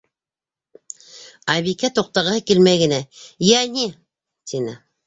[1.57, 3.01] Айбикә туҡтағыһы килмәй генә:-
[3.53, 3.89] Йә, ни?-
[4.55, 4.79] тине.